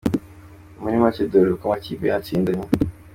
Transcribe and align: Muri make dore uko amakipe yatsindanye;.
Muri 0.81 0.95
make 1.01 1.23
dore 1.31 1.49
uko 1.53 1.63
amakipe 1.65 2.03
yatsindanye;. 2.11 2.65